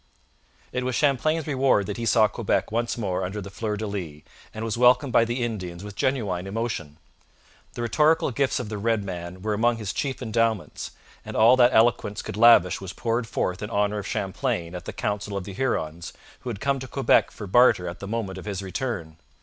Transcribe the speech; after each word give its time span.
It 0.71 0.83
was 0.83 0.95
Champlain's 0.95 1.45
reward 1.45 1.85
that 1.85 1.97
he 1.97 2.07
saw 2.07 2.27
Quebec 2.27 2.71
once 2.71 2.97
more 2.97 3.23
under 3.23 3.39
the 3.39 3.51
fleur 3.51 3.77
de 3.77 3.85
lis, 3.85 4.21
and 4.51 4.65
was 4.65 4.75
welcomed 4.75 5.13
by 5.13 5.25
the 5.25 5.43
Indians 5.43 5.83
with 5.83 5.95
genuine 5.95 6.47
emotion. 6.47 6.97
The 7.73 7.83
rhetorical 7.83 8.31
gifts 8.31 8.59
of 8.59 8.69
the 8.69 8.79
red 8.79 9.03
man 9.03 9.43
were 9.43 9.53
among 9.53 9.77
his 9.77 9.93
chief 9.93 10.19
endowments, 10.19 10.89
and 11.23 11.37
all 11.37 11.55
that 11.57 11.71
eloquence 11.71 12.23
could 12.23 12.35
lavish 12.35 12.81
was 12.81 12.93
poured 12.93 13.27
forth 13.27 13.61
in 13.61 13.69
honour 13.69 13.99
of 13.99 14.07
Champlain 14.07 14.73
at 14.73 14.85
the 14.85 14.91
council 14.91 15.37
of 15.37 15.43
the 15.43 15.53
Hurons, 15.53 16.13
who 16.39 16.49
had 16.49 16.59
come 16.59 16.79
to 16.79 16.87
Quebec 16.87 17.29
for 17.29 17.45
barter 17.45 17.87
at 17.87 17.99
the 17.99 18.07
moment 18.07 18.39
of 18.39 18.45
his 18.45 18.63
return. 18.63 19.17